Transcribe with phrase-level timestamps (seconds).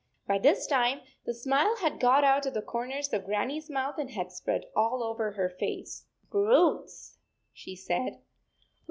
[0.25, 3.99] By this time, the smile had got out of the corners of Grannie s mouth
[3.99, 7.19] and had spread all over her face." Roots,"
[7.53, 8.19] she said.